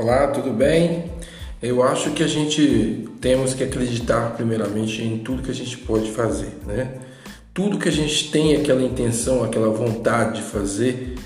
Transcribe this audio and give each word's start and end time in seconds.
Olá, 0.00 0.28
tudo 0.28 0.50
bem? 0.50 1.10
Eu 1.62 1.82
acho 1.82 2.12
que 2.12 2.22
a 2.22 2.26
gente 2.26 3.06
temos 3.20 3.52
que 3.52 3.62
acreditar 3.62 4.34
primeiramente 4.34 5.02
em 5.02 5.18
tudo 5.18 5.42
que 5.42 5.50
a 5.50 5.54
gente 5.54 5.76
pode 5.76 6.10
fazer, 6.10 6.56
né? 6.66 6.94
Tudo 7.52 7.78
que 7.78 7.86
a 7.86 7.92
gente 7.92 8.30
tem 8.30 8.56
aquela 8.56 8.82
intenção, 8.82 9.44
aquela 9.44 9.68
vontade 9.68 10.36
de 10.36 10.42
fazer, 10.42 11.16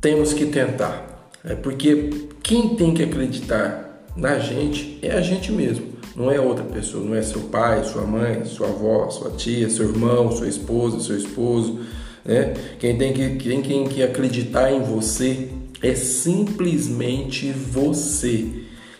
temos 0.00 0.32
que 0.32 0.46
tentar. 0.46 1.30
É 1.44 1.54
porque 1.54 2.26
quem 2.42 2.74
tem 2.74 2.92
que 2.92 3.04
acreditar 3.04 4.04
na 4.16 4.40
gente 4.40 4.98
é 5.00 5.12
a 5.12 5.20
gente 5.20 5.52
mesmo, 5.52 5.86
não 6.16 6.28
é 6.28 6.40
outra 6.40 6.64
pessoa, 6.64 7.04
não 7.04 7.14
é 7.14 7.22
seu 7.22 7.42
pai, 7.42 7.84
sua 7.84 8.02
mãe, 8.02 8.44
sua 8.46 8.66
avó, 8.66 9.10
sua 9.10 9.30
tia, 9.30 9.70
seu 9.70 9.90
irmão, 9.90 10.32
sua 10.32 10.48
esposa, 10.48 10.98
seu 10.98 11.16
esposo, 11.16 11.82
né? 12.24 12.52
Quem 12.80 12.98
tem 12.98 13.12
que, 13.12 13.36
quem 13.36 13.62
tem 13.62 13.84
que 13.86 14.02
acreditar 14.02 14.72
em 14.72 14.82
você 14.82 15.50
é 15.84 15.94
simplesmente 15.94 17.50
você. 17.52 18.46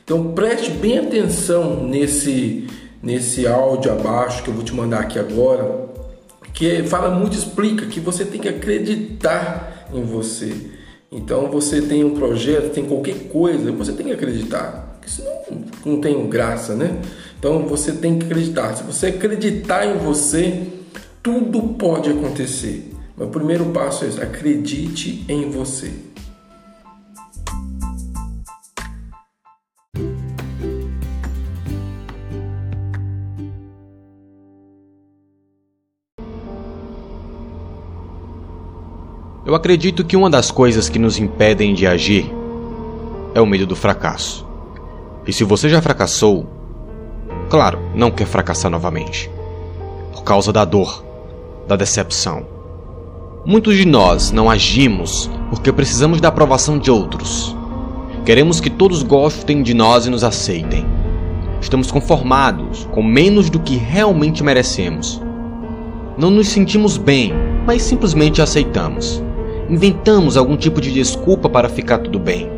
Então 0.04 0.32
preste 0.32 0.70
bem 0.70 0.98
atenção 0.98 1.82
nesse 1.86 2.66
nesse 3.02 3.46
áudio 3.46 3.92
abaixo 3.92 4.42
que 4.42 4.48
eu 4.48 4.54
vou 4.54 4.64
te 4.64 4.72
mandar 4.72 5.00
aqui 5.00 5.18
agora, 5.18 5.90
que 6.54 6.82
fala 6.84 7.10
muito, 7.10 7.36
explica 7.36 7.84
que 7.84 8.00
você 8.00 8.24
tem 8.24 8.40
que 8.40 8.48
acreditar 8.48 9.88
em 9.92 10.02
você. 10.02 10.54
Então 11.12 11.50
você 11.50 11.82
tem 11.82 12.02
um 12.02 12.14
projeto, 12.14 12.72
tem 12.72 12.86
qualquer 12.86 13.28
coisa, 13.28 13.70
você 13.72 13.92
tem 13.92 14.06
que 14.06 14.12
acreditar, 14.12 14.98
senão 15.06 15.32
não 15.84 16.00
tem 16.00 16.26
graça, 16.28 16.74
né? 16.74 16.98
Então 17.38 17.66
você 17.66 17.92
tem 17.92 18.18
que 18.18 18.24
acreditar. 18.24 18.74
Se 18.74 18.82
você 18.82 19.08
acreditar 19.08 19.86
em 19.86 19.98
você, 19.98 20.62
tudo 21.22 21.60
pode 21.74 22.08
acontecer. 22.08 22.90
Mas 23.16 23.28
o 23.28 23.30
primeiro 23.30 23.66
passo 23.66 24.04
é 24.04 24.08
isso, 24.08 24.22
acredite 24.22 25.24
em 25.28 25.50
você. 25.50 25.92
Eu 39.46 39.54
acredito 39.54 40.04
que 40.04 40.16
uma 40.16 40.30
das 40.30 40.50
coisas 40.50 40.88
que 40.88 40.98
nos 40.98 41.18
impedem 41.18 41.74
de 41.74 41.86
agir 41.86 42.32
é 43.34 43.40
o 43.42 43.46
medo 43.46 43.66
do 43.66 43.76
fracasso. 43.76 44.46
E 45.26 45.34
se 45.34 45.44
você 45.44 45.68
já 45.68 45.82
fracassou, 45.82 46.46
claro, 47.50 47.78
não 47.94 48.10
quer 48.10 48.26
fracassar 48.26 48.70
novamente. 48.70 49.30
Por 50.14 50.24
causa 50.24 50.50
da 50.50 50.64
dor, 50.64 51.04
da 51.68 51.76
decepção. 51.76 52.46
Muitos 53.44 53.76
de 53.76 53.84
nós 53.84 54.32
não 54.32 54.48
agimos 54.48 55.30
porque 55.50 55.70
precisamos 55.70 56.22
da 56.22 56.28
aprovação 56.28 56.78
de 56.78 56.90
outros. 56.90 57.54
Queremos 58.24 58.60
que 58.60 58.70
todos 58.70 59.02
gostem 59.02 59.62
de 59.62 59.74
nós 59.74 60.06
e 60.06 60.10
nos 60.10 60.24
aceitem. 60.24 60.86
Estamos 61.60 61.92
conformados 61.92 62.88
com 62.92 63.02
menos 63.02 63.50
do 63.50 63.60
que 63.60 63.76
realmente 63.76 64.42
merecemos. 64.42 65.20
Não 66.16 66.30
nos 66.30 66.48
sentimos 66.48 66.96
bem, 66.96 67.34
mas 67.66 67.82
simplesmente 67.82 68.40
aceitamos 68.40 69.22
inventamos 69.74 70.36
algum 70.36 70.56
tipo 70.56 70.80
de 70.80 70.92
desculpa 70.92 71.48
para 71.48 71.68
ficar 71.68 71.98
tudo 71.98 72.20
bem. 72.20 72.48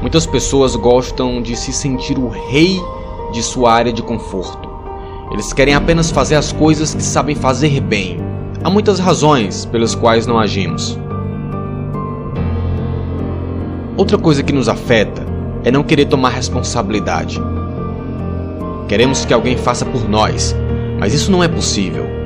Muitas 0.00 0.26
pessoas 0.26 0.74
gostam 0.74 1.42
de 1.42 1.54
se 1.54 1.70
sentir 1.70 2.18
o 2.18 2.28
rei 2.28 2.80
de 3.30 3.42
sua 3.42 3.74
área 3.74 3.92
de 3.92 4.02
conforto. 4.02 4.70
Eles 5.30 5.52
querem 5.52 5.74
apenas 5.74 6.10
fazer 6.10 6.36
as 6.36 6.50
coisas 6.50 6.94
que 6.94 7.02
sabem 7.02 7.36
fazer 7.36 7.78
bem. 7.80 8.18
Há 8.64 8.70
muitas 8.70 8.98
razões 8.98 9.66
pelas 9.66 9.94
quais 9.94 10.26
não 10.26 10.38
agimos. 10.38 10.98
Outra 13.98 14.16
coisa 14.16 14.42
que 14.42 14.52
nos 14.52 14.66
afeta 14.66 15.26
é 15.62 15.70
não 15.70 15.82
querer 15.82 16.06
tomar 16.06 16.30
responsabilidade. 16.30 17.38
Queremos 18.88 19.26
que 19.26 19.34
alguém 19.34 19.58
faça 19.58 19.84
por 19.84 20.08
nós, 20.08 20.56
mas 20.98 21.12
isso 21.12 21.30
não 21.30 21.44
é 21.44 21.48
possível. 21.48 22.19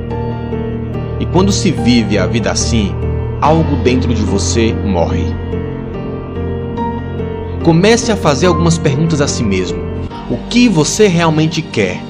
Quando 1.35 1.51
se 1.51 1.69
vive 1.69 2.17
a 2.17 2.25
vida 2.25 2.49
assim, 2.49 2.95
algo 3.41 3.75
dentro 3.83 4.13
de 4.13 4.21
você 4.21 4.73
morre. 4.73 5.25
Comece 7.61 8.09
a 8.09 8.15
fazer 8.15 8.47
algumas 8.47 8.77
perguntas 8.77 9.19
a 9.19 9.27
si 9.27 9.43
mesmo. 9.43 9.77
O 10.31 10.37
que 10.47 10.69
você 10.69 11.07
realmente 11.07 11.61
quer? 11.61 12.01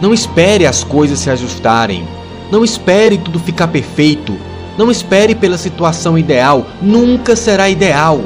Não 0.00 0.14
espere 0.14 0.64
as 0.64 0.82
coisas 0.82 1.18
se 1.18 1.28
ajustarem. 1.28 2.08
Não 2.50 2.64
espere 2.64 3.18
tudo 3.18 3.38
ficar 3.38 3.68
perfeito. 3.68 4.34
Não 4.78 4.90
espere 4.90 5.34
pela 5.34 5.58
situação 5.58 6.16
ideal. 6.16 6.66
Nunca 6.80 7.36
será 7.36 7.68
ideal. 7.68 8.22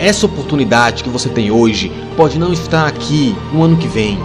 Essa 0.00 0.26
oportunidade 0.26 1.04
que 1.04 1.08
você 1.08 1.28
tem 1.28 1.52
hoje 1.52 1.92
pode 2.16 2.40
não 2.40 2.52
estar 2.52 2.88
aqui 2.88 3.36
no 3.52 3.62
ano 3.62 3.76
que 3.76 3.86
vem 3.86 4.18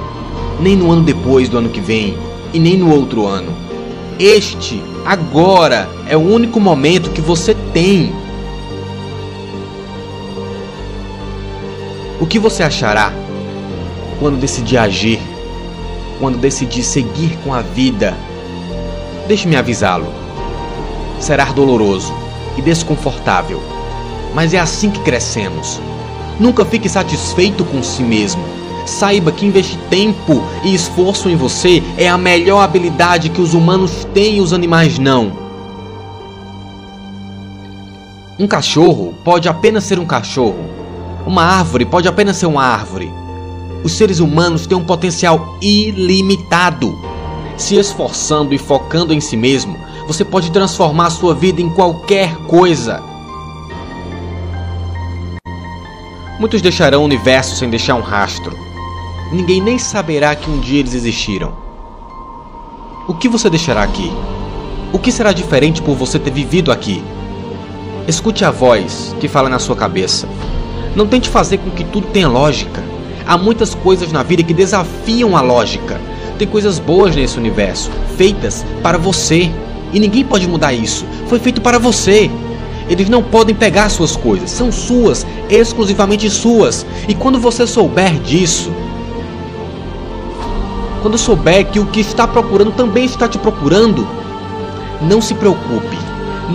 nem 0.61 0.75
no 0.75 0.91
ano 0.91 1.01
depois 1.01 1.49
do 1.49 1.57
ano 1.57 1.69
que 1.69 1.81
vem 1.81 2.15
e 2.53 2.59
nem 2.59 2.77
no 2.77 2.93
outro 2.93 3.25
ano. 3.25 3.51
Este, 4.19 4.81
agora, 5.03 5.89
é 6.07 6.15
o 6.15 6.19
único 6.19 6.59
momento 6.59 7.09
que 7.09 7.21
você 7.21 7.55
tem. 7.73 8.13
O 12.19 12.27
que 12.27 12.37
você 12.37 12.61
achará 12.61 13.11
quando 14.19 14.39
decidir 14.39 14.77
agir? 14.77 15.19
Quando 16.19 16.37
decidir 16.37 16.83
seguir 16.83 17.35
com 17.43 17.51
a 17.51 17.61
vida? 17.61 18.15
Deixe-me 19.27 19.55
avisá-lo. 19.55 20.07
Será 21.19 21.45
doloroso 21.45 22.13
e 22.57 22.61
desconfortável, 22.61 23.61
mas 24.35 24.53
é 24.53 24.59
assim 24.59 24.91
que 24.91 24.99
crescemos. 24.99 25.79
Nunca 26.39 26.63
fique 26.63 26.87
satisfeito 26.87 27.65
com 27.65 27.81
si 27.81 28.03
mesmo 28.03 28.60
Saiba 28.85 29.31
que 29.31 29.45
investir 29.45 29.79
tempo 29.89 30.43
e 30.63 30.73
esforço 30.73 31.29
em 31.29 31.35
você 31.35 31.83
é 31.97 32.07
a 32.07 32.17
melhor 32.17 32.61
habilidade 32.61 33.29
que 33.29 33.41
os 33.41 33.53
humanos 33.53 34.05
têm 34.13 34.37
e 34.37 34.41
os 34.41 34.53
animais 34.53 34.97
não. 34.97 35.31
Um 38.39 38.47
cachorro 38.47 39.13
pode 39.23 39.47
apenas 39.47 39.83
ser 39.83 39.99
um 39.99 40.05
cachorro. 40.05 40.65
Uma 41.27 41.43
árvore 41.43 41.85
pode 41.85 42.07
apenas 42.07 42.37
ser 42.37 42.47
uma 42.47 42.63
árvore. 42.63 43.11
Os 43.83 43.93
seres 43.93 44.19
humanos 44.19 44.65
têm 44.65 44.77
um 44.77 44.83
potencial 44.83 45.57
ilimitado. 45.61 46.97
Se 47.55 47.75
esforçando 47.75 48.53
e 48.53 48.57
focando 48.57 49.13
em 49.13 49.21
si 49.21 49.37
mesmo, 49.37 49.77
você 50.07 50.25
pode 50.25 50.51
transformar 50.51 51.11
sua 51.11 51.35
vida 51.35 51.61
em 51.61 51.69
qualquer 51.69 52.35
coisa. 52.47 53.03
Muitos 56.39 56.63
deixarão 56.63 57.03
o 57.03 57.05
universo 57.05 57.55
sem 57.55 57.69
deixar 57.69 57.93
um 57.93 58.01
rastro 58.01 58.70
ninguém 59.31 59.61
nem 59.61 59.77
saberá 59.77 60.35
que 60.35 60.49
um 60.49 60.59
dia 60.59 60.79
eles 60.79 60.93
existiram. 60.93 61.53
O 63.07 63.13
que 63.13 63.29
você 63.29 63.49
deixará 63.49 63.83
aqui? 63.83 64.11
O 64.93 64.99
que 64.99 65.11
será 65.11 65.31
diferente 65.31 65.81
por 65.81 65.95
você 65.95 66.19
ter 66.19 66.31
vivido 66.31 66.71
aqui? 66.71 67.03
Escute 68.07 68.43
a 68.43 68.51
voz 68.51 69.15
que 69.19 69.27
fala 69.27 69.49
na 69.49 69.59
sua 69.59 69.75
cabeça. 69.75 70.27
Não 70.95 71.07
tente 71.07 71.29
fazer 71.29 71.59
com 71.59 71.69
que 71.69 71.83
tudo 71.83 72.07
tenha 72.07 72.27
lógica. 72.27 72.83
Há 73.25 73.37
muitas 73.37 73.73
coisas 73.73 74.11
na 74.11 74.21
vida 74.21 74.43
que 74.43 74.53
desafiam 74.53 75.37
a 75.37 75.41
lógica. 75.41 75.99
Tem 76.37 76.47
coisas 76.47 76.79
boas 76.79 77.15
nesse 77.15 77.37
universo, 77.37 77.89
feitas 78.17 78.65
para 78.83 78.97
você. 78.97 79.49
E 79.93 79.99
ninguém 79.99 80.25
pode 80.25 80.47
mudar 80.47 80.73
isso. 80.73 81.05
Foi 81.27 81.39
feito 81.39 81.61
para 81.61 81.79
você. 81.79 82.29
Eles 82.89 83.07
não 83.07 83.23
podem 83.23 83.55
pegar 83.55 83.87
suas 83.89 84.15
coisas, 84.17 84.51
são 84.51 84.71
suas, 84.71 85.25
exclusivamente 85.49 86.29
suas. 86.29 86.85
E 87.07 87.15
quando 87.15 87.39
você 87.39 87.65
souber 87.65 88.19
disso, 88.19 88.71
quando 91.01 91.17
souber 91.17 91.65
que 91.69 91.79
o 91.79 91.87
que 91.87 91.99
está 91.99 92.27
procurando 92.27 92.71
também 92.71 93.05
está 93.05 93.27
te 93.27 93.37
procurando, 93.37 94.07
não 95.01 95.21
se 95.21 95.33
preocupe. 95.33 95.97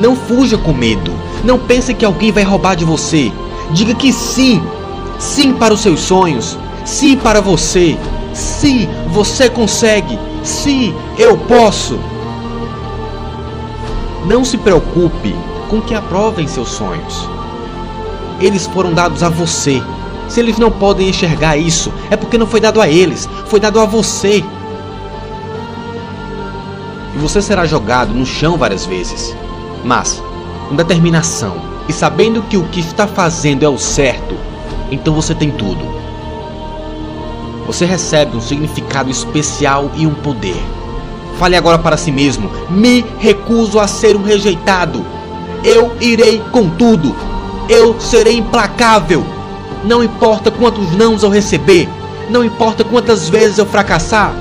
Não 0.01 0.15
fuja 0.15 0.57
com 0.57 0.73
medo. 0.73 1.13
Não 1.45 1.59
pense 1.59 1.93
que 1.95 2.05
alguém 2.05 2.31
vai 2.31 2.45
roubar 2.45 2.77
de 2.77 2.85
você. 2.85 3.33
Diga 3.73 3.95
que 3.95 4.13
sim. 4.13 4.63
Sim 5.19 5.55
para 5.55 5.75
os 5.75 5.81
seus 5.81 6.01
sonhos. 6.01 6.57
Sim 6.85 7.17
para 7.17 7.41
você. 7.41 7.97
Sim, 8.33 8.89
você 9.09 9.49
consegue. 9.49 10.19
Sim, 10.45 10.95
eu 11.19 11.37
posso. 11.37 11.99
Não 14.27 14.45
se 14.45 14.59
preocupe 14.59 15.35
com 15.69 15.81
que 15.81 15.95
aprovem 15.95 16.47
seus 16.47 16.69
sonhos. 16.69 17.29
Eles 18.41 18.67
foram 18.67 18.93
dados 18.93 19.23
a 19.23 19.29
você 19.29 19.83
se 20.29 20.41
eles 20.41 20.59
não 20.59 20.71
podem 20.71 21.09
enxergar 21.09 21.57
isso, 21.57 21.93
é 22.11 22.17
porque 22.17 22.39
não 22.39 22.47
foi 22.47 22.61
dado 22.61 22.81
a 22.81 22.89
eles, 22.89 23.29
foi 23.47 23.61
dado 23.61 23.81
a 23.81 23.85
você. 23.85 24.45
E 27.15 27.19
você 27.19 27.41
será 27.41 27.65
jogado 27.65 28.13
no 28.13 28.27
chão 28.27 28.57
várias 28.57 28.85
vezes, 28.85 29.35
mas 29.85 30.23
com 30.69 30.77
determinação 30.77 31.77
e 31.89 31.93
sabendo 31.93 32.43
que 32.43 32.57
o 32.57 32.65
que 32.65 32.81
está 32.81 33.07
fazendo 33.07 33.63
é 33.63 33.69
o 33.69 33.79
certo, 33.79 34.35
então 34.91 35.15
você 35.15 35.35
tem 35.35 35.51
tudo. 35.51 35.97
Você 37.67 37.85
recebe 37.85 38.37
um 38.37 38.41
significado 38.41 39.11
especial 39.11 39.91
e 39.95 40.07
um 40.07 40.15
poder. 40.15 40.61
Fale 41.39 41.57
agora 41.57 41.79
para 41.79 41.97
si 41.97 42.11
mesmo: 42.11 42.51
me 42.71 43.05
recuso 43.19 43.79
a 43.79 43.87
ser 43.87 44.17
um 44.17 44.23
rejeitado. 44.23 45.05
Eu 45.65 45.97
irei 46.01 46.41
com 46.53 46.69
tudo. 46.71 47.15
Eu 47.69 48.01
serei 48.01 48.37
implacável. 48.37 49.36
Não 49.85 50.03
importa 50.03 50.51
quantos 50.51 50.93
nãos 50.97 51.23
eu 51.23 51.31
receber, 51.31 51.89
não 52.29 52.45
importa 52.45 52.83
quantas 52.83 53.29
vezes 53.29 53.59
eu 53.59 53.67
fracassar, 53.67 54.35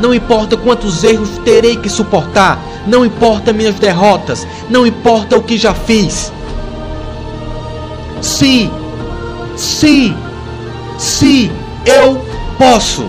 não 0.00 0.14
importa 0.14 0.56
quantos 0.56 1.04
erros 1.04 1.38
terei 1.44 1.76
que 1.76 1.88
suportar, 1.88 2.58
não 2.86 3.04
importa 3.04 3.52
minhas 3.52 3.76
derrotas, 3.76 4.46
não 4.68 4.86
importa 4.86 5.36
o 5.36 5.42
que 5.42 5.56
já 5.56 5.74
fiz. 5.74 6.32
Sim, 8.20 8.70
sim, 9.56 10.16
sim, 10.98 11.50
eu 11.84 12.24
posso. 12.56 13.04